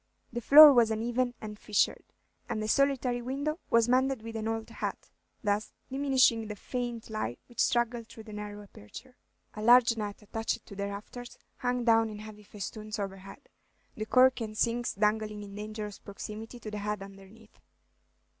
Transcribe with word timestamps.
The 0.33 0.41
floor 0.41 0.73
was 0.73 0.89
uneven 0.89 1.35
and 1.41 1.59
fissured, 1.59 2.03
and 2.49 2.59
the 2.59 2.67
solitary 2.67 3.21
window 3.21 3.59
was 3.69 3.87
mended 3.87 4.23
with 4.23 4.35
an 4.35 4.47
old 4.47 4.67
hat, 4.67 5.11
thus 5.43 5.73
diminishing 5.91 6.47
the 6.47 6.55
faint 6.55 7.11
light 7.11 7.37
which 7.45 7.59
struggled 7.59 8.07
through 8.07 8.23
the 8.23 8.33
narrow 8.33 8.63
aperture. 8.63 9.15
A 9.53 9.61
large 9.61 9.95
net, 9.97 10.23
attached 10.23 10.65
to 10.65 10.75
the 10.75 10.87
rafters, 10.87 11.37
hung 11.57 11.83
down 11.83 12.09
in 12.09 12.17
heavy 12.17 12.41
festoons 12.41 12.97
overhead, 12.97 13.47
the 13.93 14.07
corks 14.07 14.41
and 14.41 14.57
sinks 14.57 14.95
dangling 14.95 15.43
in 15.43 15.53
dangerous 15.53 15.99
proximity 15.99 16.59
to 16.61 16.71
the 16.71 16.79
heads 16.79 17.03
underneath. 17.03 17.59